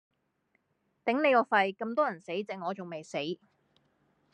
[1.05, 3.19] 頂你個肺，咁多人死隻鵝仲未死